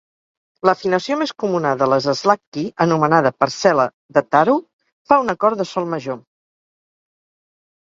L'afinació 0.67 1.17
més 1.19 1.33
comuna 1.43 1.73
de 1.81 1.87
les 1.93 2.07
slack 2.21 2.41
key, 2.57 2.71
anomenada 2.87 3.33
"parcel·la 3.45 3.87
de 4.17 4.25
taro", 4.37 4.57
fa 5.13 5.21
un 5.27 5.37
acord 5.37 5.63
de 5.63 5.69
sol 5.75 5.89
major. 5.95 6.21